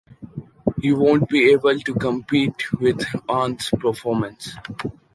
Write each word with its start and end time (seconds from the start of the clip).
You 0.79 0.95
won’t 0.95 1.29
be 1.29 1.51
able 1.51 1.77
to 1.79 1.93
compete 1.93 2.71
with 2.81 3.05
Jan’s 3.29 3.69
performance. 3.79 4.55